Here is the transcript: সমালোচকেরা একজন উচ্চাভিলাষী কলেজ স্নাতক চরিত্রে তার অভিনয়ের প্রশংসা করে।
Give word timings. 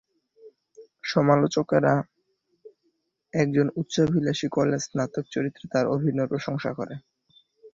সমালোচকেরা 1.03 1.93
একজন 3.33 3.67
উচ্চাভিলাষী 3.75 4.47
কলেজ 4.51 4.81
স্নাতক 4.85 5.25
চরিত্রে 5.33 5.65
তার 5.73 5.85
অভিনয়ের 5.95 6.31
প্রশংসা 6.33 6.71
করে। 6.73 6.95